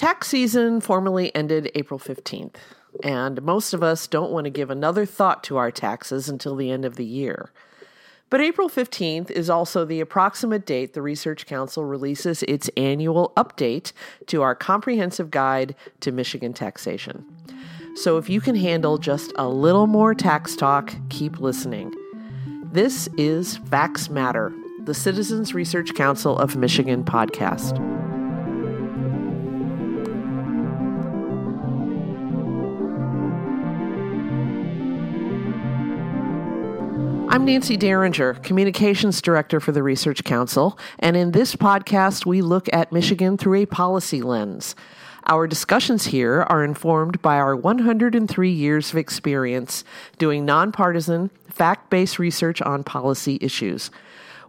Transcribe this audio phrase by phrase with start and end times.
[0.00, 2.54] Tax season formally ended April 15th,
[3.04, 6.70] and most of us don't want to give another thought to our taxes until the
[6.70, 7.52] end of the year.
[8.30, 13.92] But April 15th is also the approximate date the Research Council releases its annual update
[14.28, 17.26] to our comprehensive guide to Michigan taxation.
[17.94, 21.92] So if you can handle just a little more tax talk, keep listening.
[22.72, 24.50] This is Facts Matter,
[24.82, 27.76] the Citizens Research Council of Michigan podcast.
[37.30, 42.68] I'm Nancy Derringer, Communications Director for the Research Council, and in this podcast, we look
[42.72, 44.74] at Michigan through a policy lens.
[45.26, 49.84] Our discussions here are informed by our 103 years of experience
[50.18, 53.92] doing nonpartisan, fact based research on policy issues.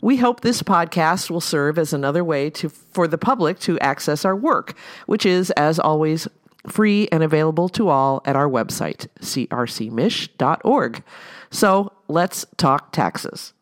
[0.02, 4.26] We hope this podcast will serve as another way to, for the public to access
[4.26, 4.74] our work,
[5.06, 6.28] which is, as always,
[6.68, 11.04] free and available to all at our website, crcmich.org.
[11.50, 13.54] So let's talk taxes.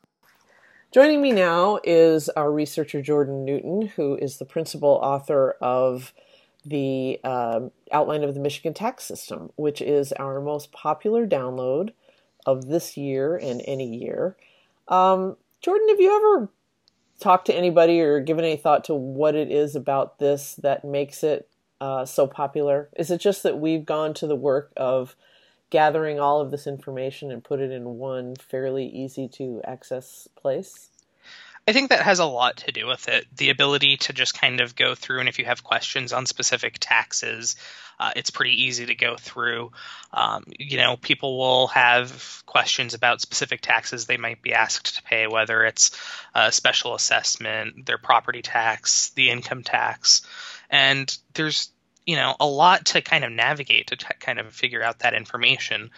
[0.92, 6.14] Joining me now is our researcher Jordan Newton, who is the principal author of
[6.66, 11.92] the uh, outline of the Michigan tax system, which is our most popular download
[12.46, 14.36] of this year and any year.
[14.88, 16.50] Um, Jordan, have you ever
[17.20, 21.24] talked to anybody or given any thought to what it is about this that makes
[21.24, 21.48] it
[21.82, 22.90] uh, so popular?
[22.98, 25.16] Is it just that we've gone to the work of
[25.70, 30.90] gathering all of this information and put it in one fairly easy to access place?
[31.68, 33.28] I think that has a lot to do with it.
[33.36, 36.78] The ability to just kind of go through, and if you have questions on specific
[36.80, 37.58] taxes,
[38.00, 39.72] uh, it's pretty easy to go through.
[40.12, 45.04] Um, you know, people will have questions about specific taxes they might be asked to
[45.04, 45.92] pay, whether it's
[46.34, 50.24] a special assessment, their property tax, the income tax.
[50.70, 51.70] And there's
[52.06, 55.14] you know a lot to kind of navigate to t- kind of figure out that
[55.14, 55.92] information.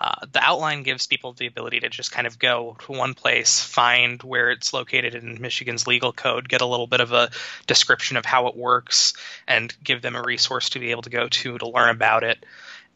[0.00, 3.62] Uh, the outline gives people the ability to just kind of go to one place,
[3.62, 7.30] find where it's located in Michigan's legal code, get a little bit of a
[7.68, 9.12] description of how it works,
[9.46, 12.44] and give them a resource to be able to go to to learn about it.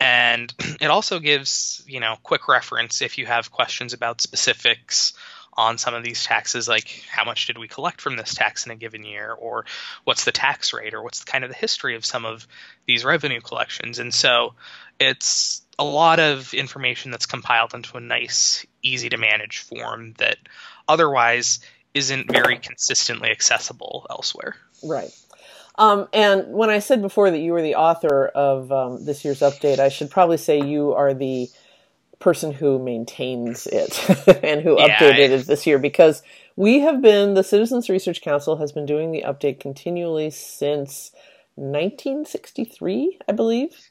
[0.00, 5.12] And it also gives, you know, quick reference if you have questions about specifics
[5.56, 8.72] on some of these taxes, like how much did we collect from this tax in
[8.72, 9.64] a given year, or
[10.04, 12.46] what's the tax rate, or what's kind of the history of some of
[12.86, 13.98] these revenue collections.
[13.98, 14.54] And so
[15.00, 20.36] it's a lot of information that's compiled into a nice, easy to manage form that
[20.88, 21.60] otherwise
[21.94, 24.56] isn't very consistently accessible elsewhere.
[24.82, 25.10] Right.
[25.78, 29.40] Um, and when I said before that you were the author of um, this year's
[29.40, 31.48] update, I should probably say you are the
[32.18, 34.08] person who maintains it
[34.42, 36.22] and who yeah, updated it this year because
[36.56, 41.12] we have been the Citizens Research Council has been doing the update continually since
[41.56, 43.90] 1963, I believe.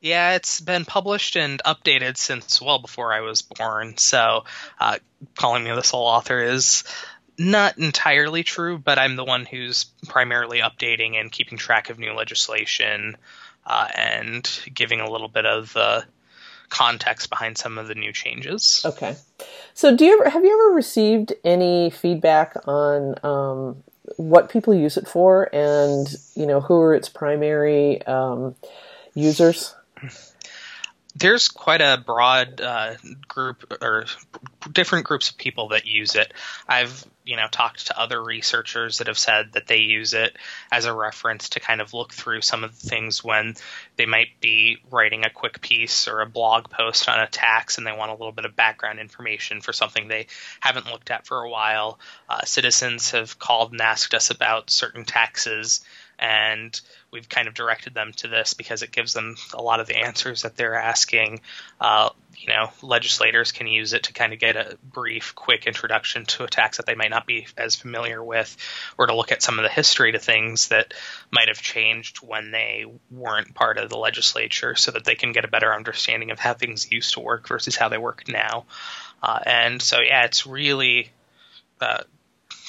[0.00, 3.96] Yeah, it's been published and updated since well before I was born.
[3.96, 4.44] So,
[4.80, 4.98] uh,
[5.36, 6.82] calling me the sole author is
[7.38, 12.12] not entirely true, but I'm the one who's primarily updating and keeping track of new
[12.12, 13.16] legislation
[13.64, 16.04] uh, and giving a little bit of the
[16.72, 18.82] context behind some of the new changes.
[18.84, 19.14] Okay.
[19.74, 23.82] So, do you ever have you ever received any feedback on um,
[24.16, 28.56] what people use it for, and you know who are its primary um,
[29.14, 29.74] users?
[31.14, 32.94] there's quite a broad uh,
[33.28, 34.06] group or
[34.70, 36.32] different groups of people that use it.
[36.68, 40.36] I've you know talked to other researchers that have said that they use it
[40.70, 43.54] as a reference to kind of look through some of the things when
[43.96, 47.86] they might be writing a quick piece or a blog post on a tax and
[47.86, 50.26] they want a little bit of background information for something they
[50.60, 51.98] haven't looked at for a while.
[52.28, 55.84] Uh, citizens have called and asked us about certain taxes
[56.22, 59.88] and we've kind of directed them to this because it gives them a lot of
[59.88, 61.40] the answers that they're asking.
[61.80, 66.24] Uh, you know, legislators can use it to kind of get a brief, quick introduction
[66.24, 68.56] to a tax that they might not be as familiar with,
[68.96, 70.94] or to look at some of the history to things that
[71.32, 75.44] might have changed when they weren't part of the legislature, so that they can get
[75.44, 78.64] a better understanding of how things used to work versus how they work now.
[79.20, 81.10] Uh, and so, yeah, it's really
[81.80, 82.04] uh,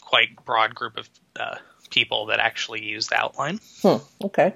[0.01, 1.09] quite broad group of
[1.39, 1.55] uh,
[1.93, 3.59] people that actually use the outline.
[3.83, 4.55] Hmm, okay.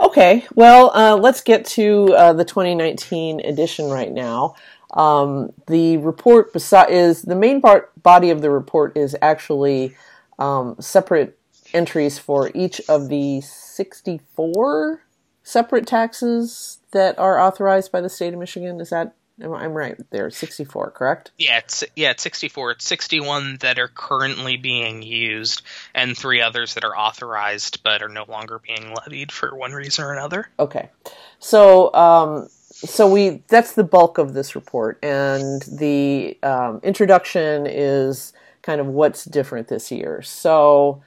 [0.00, 0.46] Okay.
[0.54, 4.54] Well, uh, let's get to uh, the 2019 edition right now.
[4.94, 9.94] Um, the report is the main part body of the report is actually
[10.38, 11.38] um, separate
[11.74, 15.02] entries for each of the 64
[15.42, 18.80] separate taxes that are authorized by the state of Michigan.
[18.80, 20.30] Is that I'm right there.
[20.30, 21.30] 64, correct?
[21.38, 22.72] Yeah, it's yeah, it's 64.
[22.72, 25.62] It's 61 that are currently being used,
[25.94, 30.04] and three others that are authorized but are no longer being levied for one reason
[30.04, 30.48] or another.
[30.58, 30.90] Okay,
[31.38, 38.32] so um, so we that's the bulk of this report, and the um, introduction is
[38.62, 40.22] kind of what's different this year.
[40.22, 41.02] So.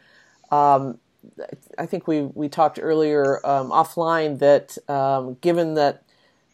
[0.51, 0.99] Um,
[1.79, 6.03] I think we we talked earlier um, offline that um, given that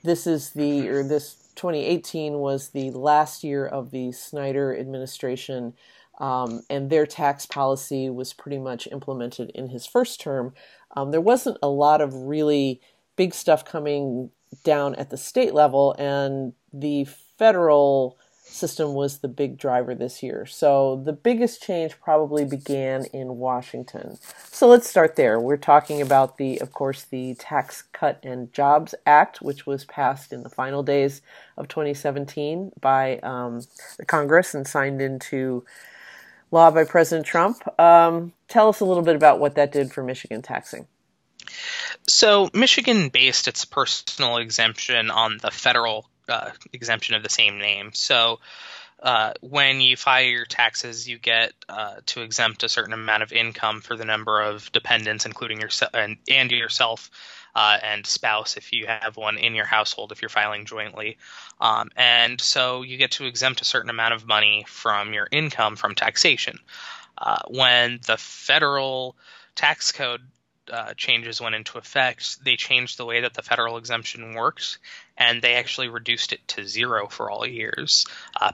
[0.04, 5.74] this is the or this 2018 was the last year of the Snyder administration,
[6.18, 10.54] um, and their tax policy was pretty much implemented in his first term.
[10.96, 12.80] Um, there wasn't a lot of really
[13.18, 14.32] big stuff coming
[14.64, 17.04] down at the state level, and the
[17.38, 18.18] federal
[18.50, 20.46] system was the big driver this year.
[20.46, 24.18] So the biggest change probably began in Washington.
[24.52, 25.40] So let's start there.
[25.40, 30.34] We're talking about the, of course, the Tax Cut and Jobs Act, which was passed
[30.34, 31.22] in the final days
[31.58, 33.62] of 2017 by um,
[33.98, 35.64] the Congress and signed into
[36.52, 37.62] law by President Trump.
[37.80, 40.88] Um, tell us a little bit about what that did for Michigan taxing.
[42.08, 47.92] So, Michigan based its personal exemption on the federal uh, exemption of the same name.
[47.94, 48.40] So
[49.02, 53.32] uh, when you file your taxes, you get uh, to exempt a certain amount of
[53.32, 57.10] income for the number of dependents, including yourself and, and yourself
[57.56, 61.18] uh, and spouse if you have one in your household if you're filing jointly.
[61.62, 65.76] Um, and so you get to exempt a certain amount of money from your income
[65.76, 66.60] from taxation.
[67.18, 69.16] Uh, when the federal
[69.56, 70.22] tax code
[70.72, 74.80] uh, changes went into effect, they changed the way that the federal exemption works,
[75.18, 78.06] and they actually reduced it to zero for all years,
[78.40, 78.52] uh,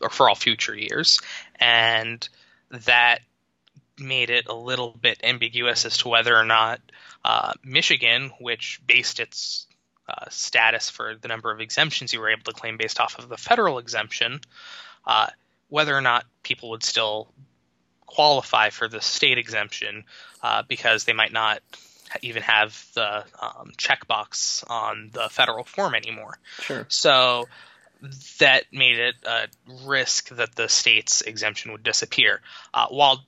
[0.00, 1.20] or for all future years,
[1.56, 2.28] and
[2.70, 3.20] that
[3.98, 6.80] made it a little bit ambiguous as to whether or not
[7.24, 9.66] uh, Michigan, which based its
[10.08, 13.28] uh, status for the number of exemptions you were able to claim based off of
[13.28, 14.40] the federal exemption,
[15.06, 15.28] uh,
[15.68, 17.32] whether or not people would still
[18.06, 20.04] qualify for the state exemption
[20.42, 21.60] uh, because they might not
[22.22, 26.38] even have the um, checkbox on the federal form anymore.
[26.60, 26.84] Sure.
[26.88, 27.48] So
[28.38, 29.48] that made it a
[29.84, 32.40] risk that the state's exemption would disappear.
[32.72, 33.24] Uh, while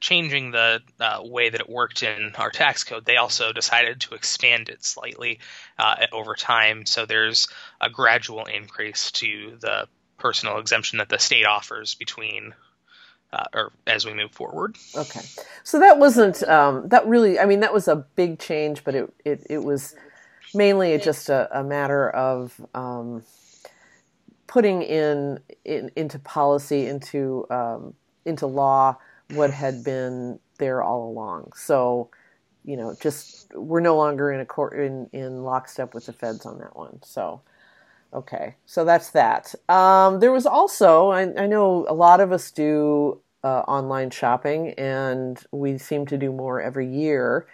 [0.00, 4.14] changing the uh, way that it worked in our tax code, they also decided to
[4.14, 5.40] expand it slightly
[5.78, 6.86] uh, over time.
[6.86, 7.48] So there's
[7.80, 12.54] a gradual increase to the personal exemption that the state offers between
[13.34, 14.78] uh, or as we move forward.
[14.96, 15.20] Okay,
[15.64, 17.38] so that wasn't um, that really.
[17.38, 19.96] I mean, that was a big change, but it it, it was
[20.54, 23.24] mainly just a, a matter of um,
[24.46, 27.94] putting in, in, into policy into um,
[28.24, 28.96] into law
[29.32, 31.52] what had been there all along.
[31.56, 32.10] So
[32.64, 36.46] you know, just we're no longer in a court in in lockstep with the feds
[36.46, 37.00] on that one.
[37.02, 37.42] So.
[38.12, 39.52] Okay, so that's that.
[39.68, 44.70] Um, there was also, I, I, know a lot of us do uh, online shopping,
[44.70, 47.46] and we seem to do more every year.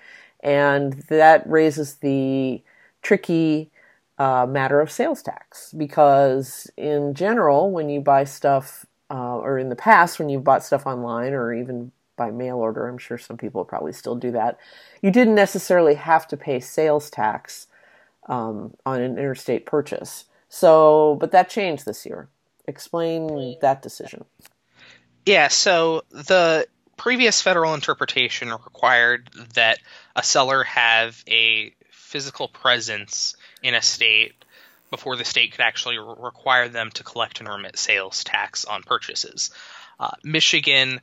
[0.42, 2.62] And that raises the
[3.02, 3.70] tricky
[4.18, 9.68] uh, matter of sales tax because, in general, when you buy stuff, uh, or in
[9.68, 13.36] the past, when you bought stuff online or even by mail order, I'm sure some
[13.36, 14.58] people probably still do that,
[15.02, 17.66] you didn't necessarily have to pay sales tax
[18.28, 20.26] um, on an interstate purchase.
[20.48, 22.28] So, but that changed this year.
[22.66, 24.24] Explain that decision.
[25.26, 29.78] Yeah, so the previous federal interpretation required that
[30.16, 34.34] a seller have a physical presence in a state
[34.90, 38.82] before the state could actually re- require them to collect and remit sales tax on
[38.82, 39.50] purchases.
[39.98, 41.00] Uh, Michigan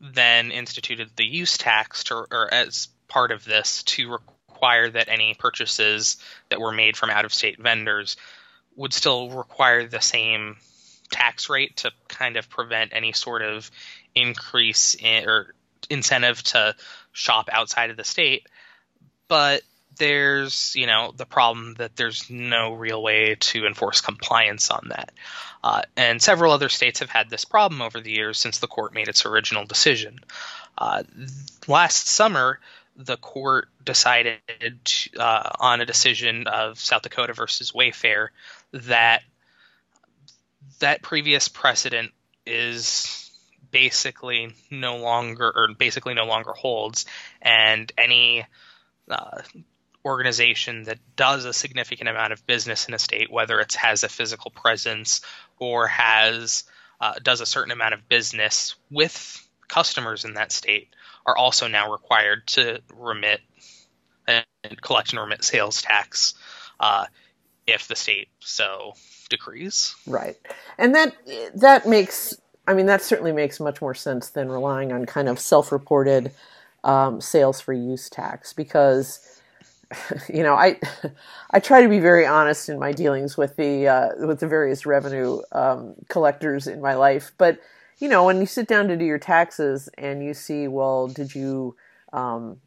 [0.00, 4.10] then instituted the use tax to, or as part of this to
[4.48, 6.16] require that any purchases
[6.48, 8.16] that were made from out of state vendors
[8.74, 10.56] would still require the same
[11.10, 13.70] tax rate to kind of prevent any sort of
[14.14, 15.54] increase in, or
[15.90, 16.74] incentive to
[17.12, 18.46] shop outside of the state.
[19.28, 19.62] But
[19.98, 25.12] there's, you know, the problem that there's no real way to enforce compliance on that.
[25.64, 28.94] Uh, and several other states have had this problem over the years since the court
[28.94, 30.20] made its original decision.
[30.78, 31.02] Uh,
[31.66, 32.60] last summer,
[32.96, 34.40] the court decided
[35.18, 38.28] uh, on a decision of South Dakota versus Wayfair
[38.72, 39.22] that
[40.80, 42.12] that previous precedent
[42.44, 43.30] is
[43.70, 47.06] basically no longer or basically no longer holds.
[47.42, 48.46] And any
[49.10, 49.42] uh,
[50.06, 54.08] organization that does a significant amount of business in a state whether it has a
[54.08, 55.20] physical presence
[55.58, 56.62] or has
[57.00, 60.94] uh, does a certain amount of business with customers in that state
[61.26, 63.40] are also now required to remit
[64.28, 64.46] and
[64.80, 66.34] collect and remit sales tax
[66.78, 67.06] uh,
[67.66, 68.92] if the state so
[69.28, 69.94] decrees.
[70.06, 70.36] Right,
[70.78, 71.14] and that
[71.54, 72.36] that makes.
[72.68, 76.32] I mean, that certainly makes much more sense than relying on kind of self-reported
[76.82, 79.36] um, sales for use tax because
[80.32, 80.78] you know, I
[81.50, 84.86] I try to be very honest in my dealings with the uh, with the various
[84.86, 87.32] revenue um, collectors in my life.
[87.38, 87.60] But
[87.98, 91.34] you know, when you sit down to do your taxes and you see, well, did
[91.34, 91.76] you,
[92.12, 92.60] um,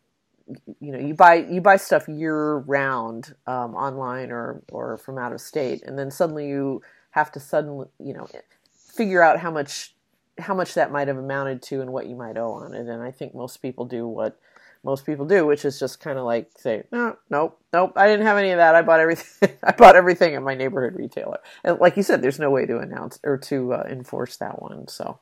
[0.79, 5.32] you know, you buy you buy stuff year round um, online or or from out
[5.32, 8.27] of state, and then suddenly you have to suddenly, you know,
[8.72, 9.94] figure out how much
[10.38, 12.88] how much that might have amounted to and what you might owe on it.
[12.88, 14.39] And I think most people do what
[14.84, 18.25] most people do, which is just kind of like say, no, nope, nope, I didn't
[18.25, 18.75] have any of that.
[18.75, 19.58] I bought everything.
[19.63, 21.39] I bought everything at my neighborhood retailer.
[21.63, 24.88] And like you said, there's no way to announce or to uh, enforce that one.
[24.88, 25.20] So,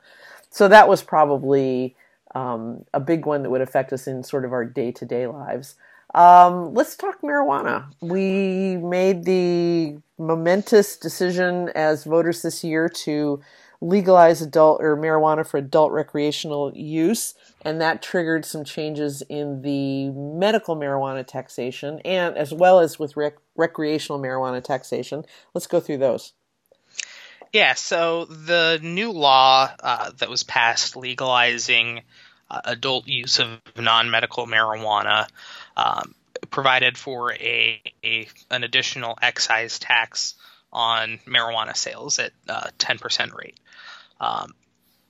[0.49, 1.95] so that was probably
[2.35, 5.27] um, a big one that would affect us in sort of our day to day
[5.27, 5.75] lives.
[6.15, 7.85] Um, let's talk marijuana.
[8.01, 13.41] We made the momentous decision as voters this year to
[13.81, 20.09] legalize adult or marijuana for adult recreational use, and that triggered some changes in the
[20.11, 25.23] medical marijuana taxation and as well as with rec- recreational marijuana taxation.
[25.53, 26.33] Let's go through those.
[27.57, 32.03] Yeah, so the new law uh, that was passed legalizing
[32.51, 35.25] uh, adult use of non-medical marijuana
[35.75, 36.13] um,
[36.51, 40.35] provided for a, a, an additional excise tax
[40.71, 43.59] on marijuana sales at uh, 10% rate.
[44.21, 44.53] Um,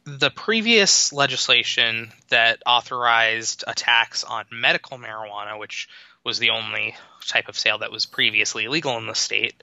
[0.05, 5.89] the previous legislation that authorized a tax on medical marijuana, which
[6.23, 6.95] was the only
[7.27, 9.61] type of sale that was previously legal in the state,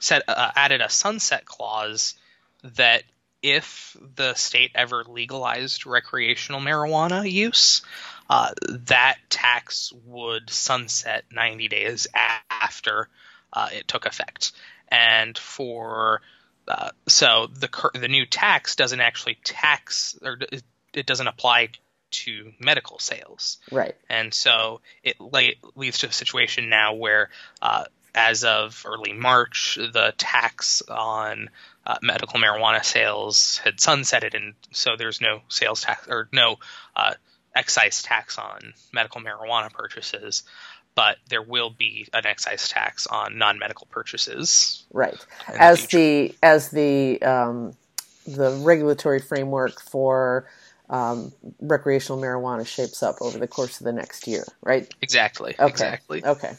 [0.00, 2.14] set, uh, added a sunset clause
[2.74, 3.04] that
[3.42, 7.82] if the state ever legalized recreational marijuana use,
[8.28, 12.06] uh, that tax would sunset 90 days
[12.50, 13.08] after
[13.52, 14.52] uh, it took effect.
[14.88, 16.20] And for
[16.68, 20.38] uh, so the the new tax doesn't actually tax or
[20.92, 21.70] it doesn't apply
[22.10, 23.58] to medical sales.
[23.70, 23.94] Right.
[24.08, 27.30] And so it like, leads to a situation now where,
[27.62, 31.50] uh, as of early March, the tax on
[31.86, 36.56] uh, medical marijuana sales had sunsetted, and so there's no sales tax or no
[36.94, 37.14] uh,
[37.54, 40.44] excise tax on medical marijuana purchases
[40.94, 44.84] but there will be an excise tax on non-medical purchases.
[44.92, 45.16] Right.
[45.48, 47.74] As the, the, as the um,
[48.26, 50.46] the regulatory framework for
[50.88, 54.92] um, recreational marijuana shapes up over the course of the next year, right?
[55.00, 55.54] Exactly.
[55.54, 55.66] Okay.
[55.66, 56.24] Exactly.
[56.24, 56.52] Okay.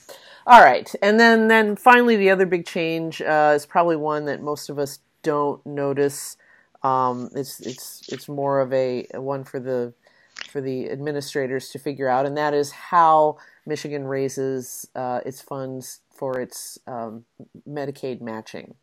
[0.48, 4.42] All right, and then then finally the other big change uh, is probably one that
[4.42, 6.38] most of us don't notice.
[6.84, 9.94] Um, it's it's it's more of a, one for the
[10.50, 16.02] for the administrators to figure out, and that is how Michigan raises uh, its funds
[16.14, 17.26] for its um,
[17.70, 18.76] Medicaid matching.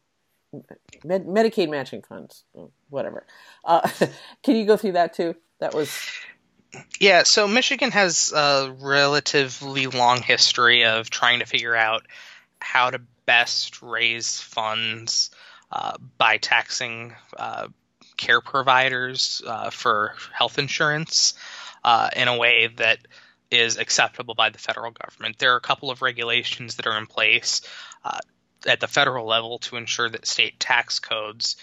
[1.05, 2.45] Med- Medicaid matching funds,
[2.89, 3.27] whatever.
[3.65, 3.89] Uh,
[4.43, 5.35] can you go through that too?
[5.59, 5.91] That was.
[7.01, 12.07] Yeah, so Michigan has a relatively long history of trying to figure out
[12.61, 15.31] how to best raise funds
[15.71, 17.69] uh, by taxing uh,
[18.17, 21.35] care providers uh, for health insurance
[21.85, 22.99] uh, in a way that
[23.51, 25.39] is acceptable by the federal government.
[25.39, 27.63] There are a couple of regulations that are in place
[28.05, 28.19] uh,
[28.67, 31.57] at the federal level to ensure that state tax codes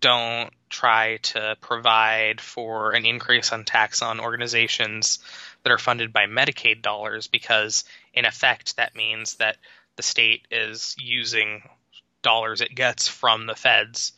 [0.00, 5.18] don't try to provide for an increase on tax on organizations
[5.62, 9.56] that are funded by Medicaid dollars because, in effect, that means that
[9.96, 11.62] the state is using
[12.22, 14.12] dollars it gets from the feds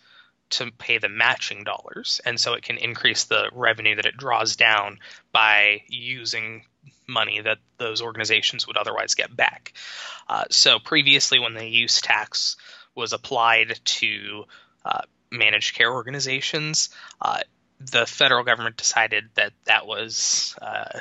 [0.51, 2.21] to pay the matching dollars.
[2.25, 4.99] And so it can increase the revenue that it draws down
[5.33, 6.65] by using
[7.07, 9.73] money that those organizations would otherwise get back.
[10.29, 12.57] Uh, so previously, when the use tax
[12.95, 14.45] was applied to
[14.85, 17.41] uh, managed care organizations, uh,
[17.81, 20.99] the federal government decided that that was uh,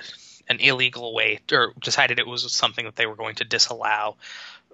[0.47, 4.15] an illegal way, or decided it was something that they were going to disallow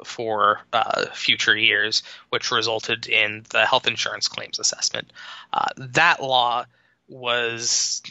[0.04, 5.12] for uh, future years, which resulted in the health insurance claims assessment.
[5.54, 6.66] Uh, that law
[7.08, 8.02] was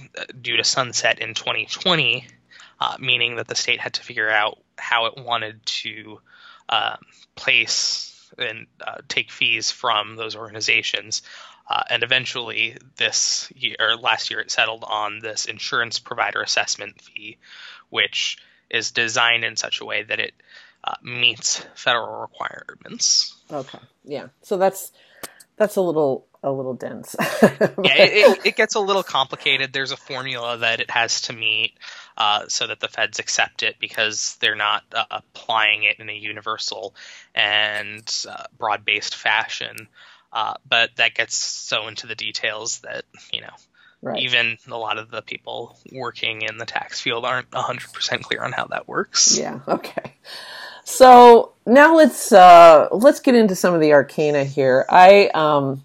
[0.40, 2.26] due to sunset in 2020
[2.80, 6.20] uh, meaning that the state had to figure out how it wanted to
[6.68, 6.98] um,
[7.34, 11.22] place and uh, take fees from those organizations.
[11.68, 17.00] Uh, and eventually, this year, or last year, it settled on this insurance provider assessment
[17.00, 17.38] fee,
[17.88, 18.38] which
[18.68, 20.34] is designed in such a way that it
[20.82, 23.36] uh, meets federal requirements.
[23.50, 24.26] Okay, yeah.
[24.42, 24.92] So that's
[25.56, 27.16] that's a little a little dense.
[27.20, 27.48] yeah,
[27.82, 29.72] it, it, gets a little complicated.
[29.72, 31.72] There's a formula that it has to meet
[32.16, 36.14] uh, so that the feds accept it because they're not uh, applying it in a
[36.14, 36.94] universal
[37.34, 39.88] and uh, broad-based fashion.
[40.32, 43.54] Uh, but that gets so into the details that you know
[44.02, 44.20] right.
[44.20, 48.50] even a lot of the people working in the tax field aren't 100% clear on
[48.50, 49.38] how that works.
[49.38, 49.60] Yeah.
[49.68, 50.14] Okay.
[50.84, 54.84] So now let's uh, let's get into some of the arcana here.
[54.88, 55.83] I um,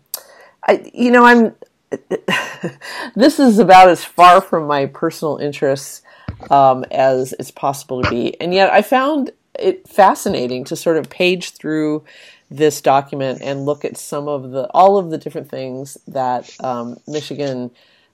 [0.70, 1.56] I you know I'm
[3.16, 6.04] this is about as far from my personal interests
[6.52, 11.10] um, as it's possible to be, and yet I found it fascinating to sort of
[11.10, 12.06] page through
[12.52, 16.98] this document and look at some of the all of the different things that um,
[17.08, 17.72] Michigan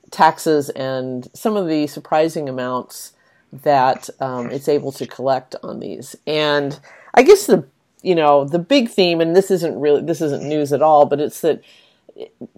[0.09, 3.11] taxes and some of the surprising amounts
[3.51, 6.15] that um, it's able to collect on these.
[6.25, 6.79] And
[7.13, 7.67] I guess the
[8.01, 11.19] you know the big theme, and this isn't really this isn't news at all, but
[11.19, 11.61] it's that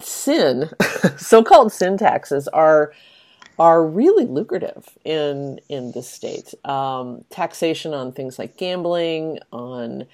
[0.00, 0.70] sin,
[1.16, 2.92] so-called sin taxes, are
[3.58, 6.54] are really lucrative in in the state.
[6.64, 10.06] Um, taxation on things like gambling, on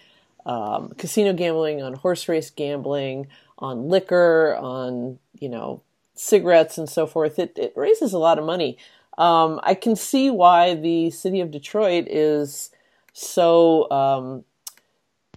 [0.46, 3.26] um, casino gambling, on horse race gambling,
[3.58, 5.82] on liquor, on you know
[6.14, 7.38] cigarettes and so forth.
[7.38, 8.78] It it raises a lot of money.
[9.18, 12.70] Um, I can see why the city of Detroit is
[13.12, 14.44] so um,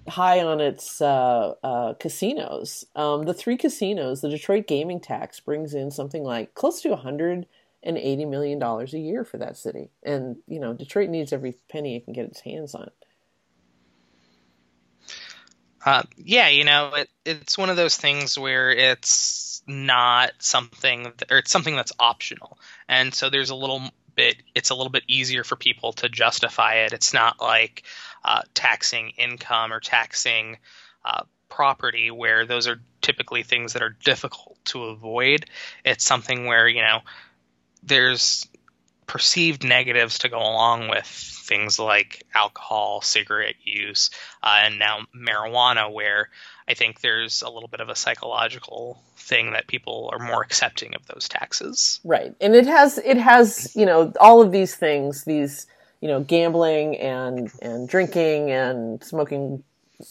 [0.08, 2.86] high on its uh, uh, casinos.
[2.96, 8.26] Um, the three casinos, the Detroit gaming tax brings in something like close to 180
[8.26, 12.06] million dollars a year for that city, and you know Detroit needs every penny it
[12.06, 12.90] can get its hands on.
[15.86, 21.38] Uh, yeah, you know, it, it's one of those things where it's not something, or
[21.38, 22.58] it's something that's optional,
[22.90, 23.82] and so there's a little
[24.18, 26.92] bit, it's a little bit easier for people to justify it.
[26.92, 27.84] It's not like
[28.26, 30.58] uh, taxing income or taxing
[31.06, 35.46] uh, property, where those are typically things that are difficult to avoid.
[35.86, 37.00] It's something where you know
[37.84, 38.46] there's
[39.06, 44.10] perceived negatives to go along with things like alcohol, cigarette use,
[44.44, 46.30] uh, and now marijuana, where
[46.68, 50.96] I think there's a little bit of a psychological thing that people are more accepting
[50.96, 52.00] of those taxes.
[52.04, 55.68] Right, and it has it has you know all of these things, these
[56.02, 59.64] you know gambling and and drinking and smoking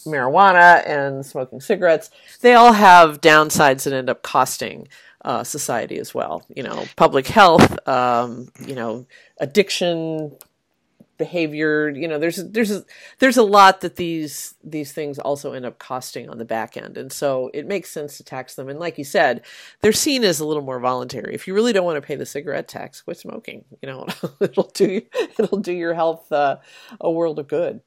[0.05, 2.09] marijuana and smoking cigarettes.
[2.41, 4.87] They all have downsides that end up costing
[5.23, 6.45] uh, society as well.
[6.55, 9.05] You know, public health, um, you know,
[9.39, 10.35] addiction,
[11.17, 11.89] behavior.
[11.89, 12.85] You know, there's there's a,
[13.19, 16.97] there's a lot that these these things also end up costing on the back end,
[16.97, 18.69] and so it makes sense to tax them.
[18.69, 19.43] And like you said,
[19.81, 21.33] they're seen as a little more voluntary.
[21.33, 23.65] If you really don't want to pay the cigarette tax, quit smoking.
[23.81, 24.07] You know,
[24.41, 25.01] it'll do
[25.37, 26.57] it'll do your health uh,
[27.01, 27.81] a world of good.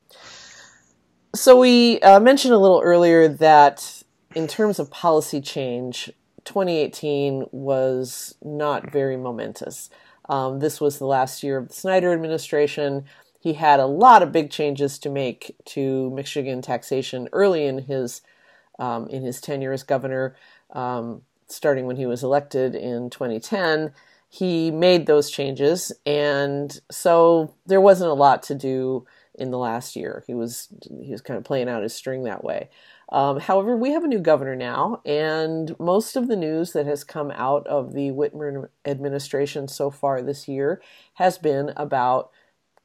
[1.34, 4.02] So we uh, mentioned a little earlier that
[4.34, 6.10] in terms of policy change,
[6.44, 9.90] 2018 was not very momentous.
[10.30, 13.04] Um, this was the last year of the Snyder administration.
[13.40, 18.22] He had a lot of big changes to make to Michigan taxation early in his
[18.78, 20.36] um, in his tenure as governor,
[20.70, 23.92] um, starting when he was elected in 2010.
[24.28, 29.96] He made those changes, and so there wasn't a lot to do in the last
[29.96, 30.22] year.
[30.28, 30.68] He was
[31.02, 32.68] he was kind of playing out his string that way.
[33.10, 37.02] Um, however, we have a new governor now, and most of the news that has
[37.02, 40.80] come out of the Whitmer administration so far this year
[41.14, 42.30] has been about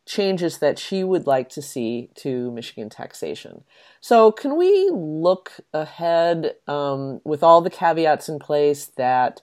[0.05, 3.63] changes that she would like to see to Michigan taxation.
[4.01, 9.41] So, can we look ahead um, with all the caveats in place that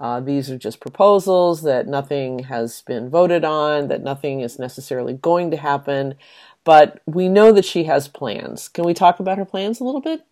[0.00, 5.14] uh, these are just proposals, that nothing has been voted on, that nothing is necessarily
[5.14, 6.14] going to happen?
[6.64, 8.68] But we know that she has plans.
[8.68, 10.24] Can we talk about her plans a little bit?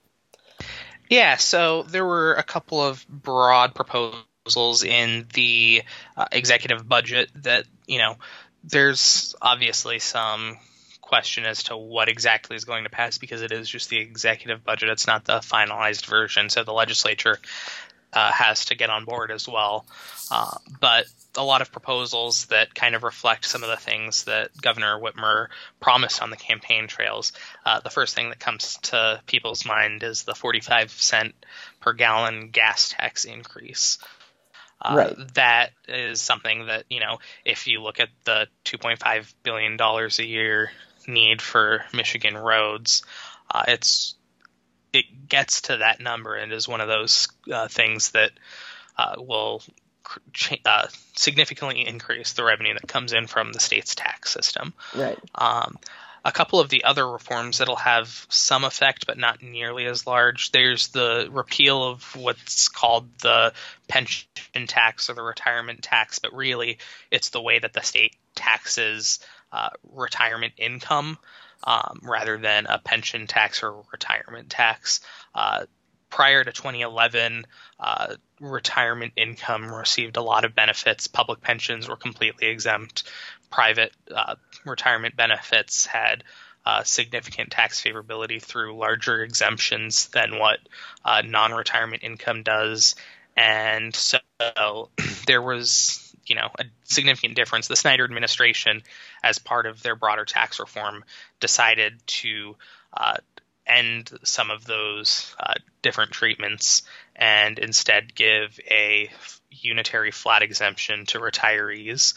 [1.09, 5.83] Yeah, so there were a couple of broad proposals in the
[6.17, 8.17] uh, executive budget that, you know,
[8.65, 10.57] there's obviously some
[11.01, 14.65] question as to what exactly is going to pass because it is just the executive
[14.65, 14.89] budget.
[14.89, 16.49] It's not the finalized version.
[16.49, 17.39] So the legislature
[18.15, 19.85] uh, has to get on board as well.
[20.31, 21.05] Uh, but
[21.37, 25.49] a lot of proposals that kind of reflect some of the things that Governor Whitmer
[25.81, 27.33] promised on the campaign trails.
[27.65, 31.35] Uh, the first thing that comes to people's mind is the 45 cent
[31.81, 33.99] per gallon gas tax increase.
[34.81, 35.35] Uh, right.
[35.35, 40.71] That is something that, you know, if you look at the $2.5 billion a year
[41.07, 43.03] need for Michigan roads,
[43.51, 44.17] uh, it's
[44.93, 48.31] it gets to that number and is one of those uh, things that
[48.99, 49.63] uh, will
[50.65, 54.73] uh, significantly increase the revenue that comes in from the state's tax system.
[54.95, 55.19] Right.
[55.35, 55.79] Um,
[56.25, 60.53] a couple of the other reforms that'll have some effect, but not nearly as large.
[60.53, 63.53] There's the repeal of what's called the
[63.89, 66.79] pension tax or the retirement tax, but really
[67.11, 69.19] it's the way that the state taxes
[69.51, 71.19] uh, retirement income
[71.65, 75.01] um, rather than a pension tax or retirement tax.
[75.35, 75.67] Uh,
[76.13, 77.47] prior to 2011,
[77.81, 81.09] uh, retirement income received a lot of benefits.
[81.09, 83.05] Public pensions were completely exempt.
[83.51, 86.23] Private uh, retirement benefits had
[86.67, 90.61] uh, significant tax favorability through larger exemptions than what
[91.05, 92.95] uh, non retirement income does.
[93.35, 94.19] And so
[95.27, 97.69] there was, you know, a significant difference.
[97.69, 98.83] The Snyder administration,
[99.25, 101.05] as part of their broader tax reform,
[101.41, 102.55] decided to
[102.95, 103.17] uh,
[103.77, 106.83] end some of those uh, different treatments
[107.15, 109.11] and instead give a
[109.51, 112.15] unitary flat exemption to retirees.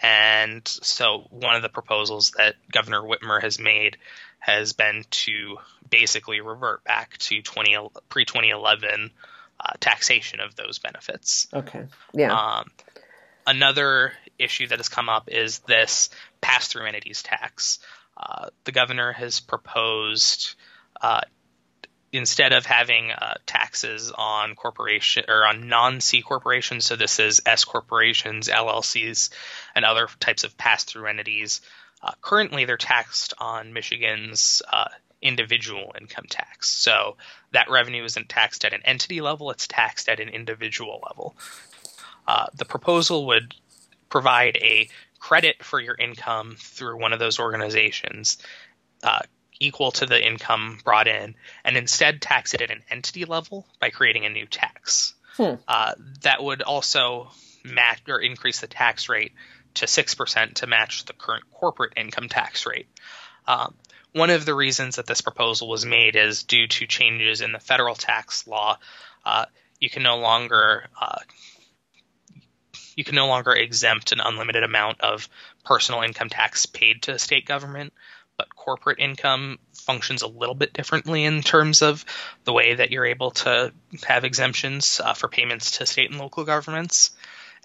[0.00, 3.96] And so, one of the proposals that Governor Whitmer has made
[4.38, 5.56] has been to
[5.88, 7.76] basically revert back to 20,
[8.08, 9.10] pre 2011
[9.60, 11.46] uh, taxation of those benefits.
[11.54, 11.86] Okay.
[12.12, 12.34] Yeah.
[12.34, 12.70] Um,
[13.46, 17.78] another issue that has come up is this pass through entities tax.
[18.16, 20.54] Uh, the governor has proposed
[21.00, 21.20] uh,
[22.12, 27.40] instead of having uh, taxes on corporation or on non C corporations, so this is
[27.44, 29.30] S corporations, LLCs,
[29.74, 31.60] and other types of pass through entities.
[32.02, 34.88] Uh, currently, they're taxed on Michigan's uh,
[35.22, 36.70] individual income tax.
[36.70, 37.16] So
[37.52, 41.34] that revenue isn't taxed at an entity level; it's taxed at an individual level.
[42.26, 43.54] Uh, the proposal would
[44.08, 48.38] provide a credit for your income through one of those organizations,
[49.02, 49.20] uh,
[49.64, 53.90] equal to the income brought in and instead tax it at an entity level by
[53.90, 55.14] creating a new tax.
[55.36, 55.54] Hmm.
[55.66, 57.30] Uh, that would also
[57.64, 59.32] match or increase the tax rate
[59.74, 62.86] to 6% to match the current corporate income tax rate.
[63.46, 63.74] Um,
[64.12, 67.58] one of the reasons that this proposal was made is due to changes in the
[67.58, 68.78] federal tax law.
[69.24, 69.46] Uh,
[69.80, 71.18] you can no longer uh,
[72.96, 75.28] you can no longer exempt an unlimited amount of
[75.64, 77.92] personal income tax paid to the state government
[78.36, 82.04] but corporate income functions a little bit differently in terms of
[82.44, 83.72] the way that you're able to
[84.04, 87.10] have exemptions uh, for payments to state and local governments.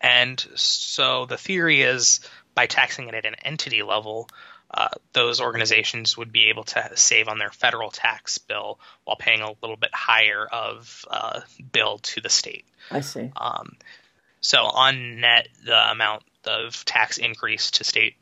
[0.02, 2.20] And so the theory is
[2.56, 4.30] by taxing it at an entity level,
[4.72, 9.42] uh, those organizations would be able to save on their federal tax bill while paying
[9.42, 12.66] a little bit higher of uh, bill to the state.
[12.92, 13.32] I see.
[13.36, 13.76] Um,
[14.42, 18.16] so on net, the amount of tax increase to state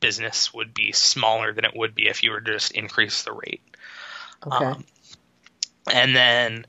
[0.00, 3.32] business would be smaller than it would be if you were to just increase the
[3.32, 3.62] rate.
[4.46, 4.64] Okay.
[4.64, 4.84] Um,
[5.92, 6.66] and then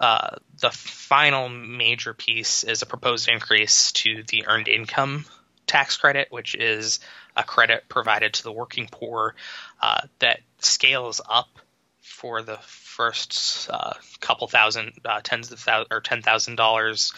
[0.00, 5.24] uh, the final major piece is a proposed increase to the earned income
[5.66, 7.00] tax credit, which is
[7.36, 9.34] a credit provided to the working poor
[9.80, 11.48] uh, that scales up
[12.00, 17.12] for the first uh, couple thousand, uh, tens of thousands, or ten thousand dollars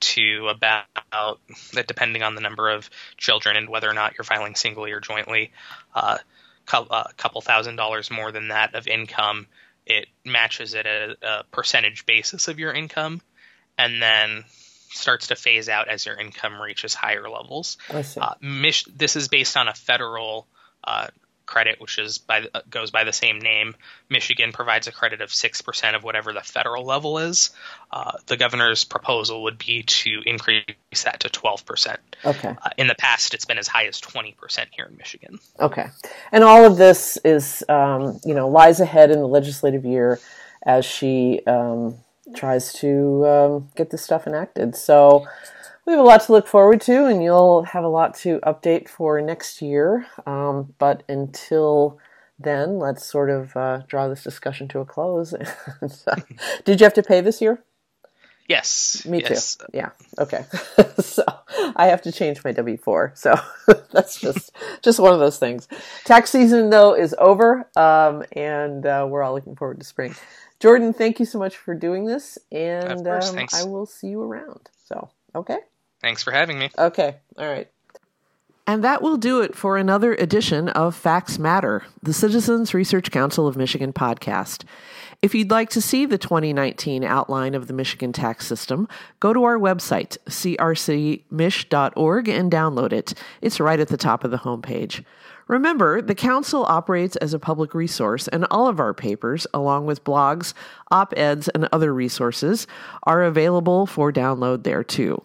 [0.00, 0.86] to about
[1.86, 5.52] depending on the number of children and whether or not you're filing singly or jointly
[5.94, 6.18] uh,
[6.72, 9.46] a uh, couple thousand dollars more than that of income
[9.86, 13.22] it matches at a, a, percentage basis of your income
[13.78, 14.44] and then
[14.90, 17.78] starts to phase out as your income reaches higher levels.
[18.20, 18.34] Uh,
[18.94, 20.46] this is based on a federal
[20.84, 21.08] uh,
[21.48, 23.74] credit, which is by uh, goes by the same name.
[24.08, 27.50] Michigan provides a credit of six percent of whatever the federal level is.
[27.90, 30.64] Uh, the governor's proposal would be to increase
[31.04, 32.00] that to twelve percent.
[32.24, 32.50] Okay.
[32.50, 35.38] Uh, in the past, it's been as high as twenty percent here in Michigan.
[35.58, 35.86] Okay,
[36.30, 40.20] and all of this is, um, you know, lies ahead in the legislative year
[40.66, 41.96] as she um,
[42.36, 44.76] tries to um, get this stuff enacted.
[44.76, 45.26] So
[45.88, 48.90] we have a lot to look forward to, and you'll have a lot to update
[48.90, 50.06] for next year.
[50.26, 51.98] Um, but until
[52.38, 55.30] then, let's sort of uh, draw this discussion to a close.
[56.66, 57.64] did you have to pay this year?
[58.46, 59.06] Yes.
[59.06, 59.56] Me yes.
[59.56, 59.64] too.
[59.72, 59.90] Yeah.
[60.18, 60.44] Okay.
[60.98, 61.24] so
[61.74, 63.12] I have to change my W four.
[63.14, 63.34] So
[63.90, 65.68] that's just just one of those things.
[66.04, 70.14] Tax season though is over, um, and uh, we're all looking forward to spring.
[70.60, 74.20] Jordan, thank you so much for doing this, and course, um, I will see you
[74.20, 74.68] around.
[74.84, 75.58] So okay.
[76.00, 76.70] Thanks for having me.
[76.78, 77.16] Okay.
[77.36, 77.68] All right.
[78.66, 83.46] And that will do it for another edition of Facts Matter, the Citizens Research Council
[83.46, 84.64] of Michigan podcast.
[85.22, 88.86] If you'd like to see the 2019 outline of the Michigan tax system,
[89.20, 93.14] go to our website, crcmich.org, and download it.
[93.40, 95.02] It's right at the top of the homepage.
[95.48, 100.04] Remember, the Council operates as a public resource, and all of our papers, along with
[100.04, 100.52] blogs,
[100.90, 102.66] op eds, and other resources,
[103.04, 105.22] are available for download there too.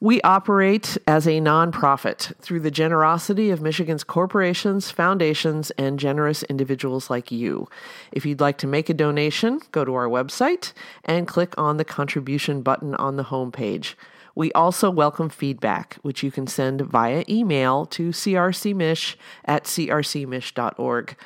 [0.00, 7.10] We operate as a nonprofit through the generosity of Michigan's corporations, foundations, and generous individuals
[7.10, 7.68] like you.
[8.12, 10.72] If you'd like to make a donation, go to our website
[11.04, 13.94] and click on the contribution button on the homepage.
[14.36, 21.16] We also welcome feedback, which you can send via email to crcmich at crcmich.org.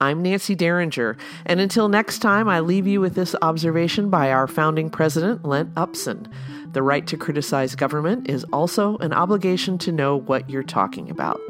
[0.00, 4.48] I'm Nancy Derringer, and until next time, I leave you with this observation by our
[4.48, 6.28] founding president, Lent Upson.
[6.76, 11.40] The right to criticize government is also an obligation to know what you're talking about.